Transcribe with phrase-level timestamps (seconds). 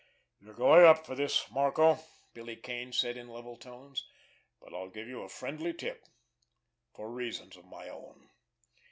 [0.39, 1.99] "You're going up for this, Marco,"
[2.33, 4.03] Billy Kane said in level tones.
[4.59, 8.31] "But I'll give you a friendly tip—for reasons of my own.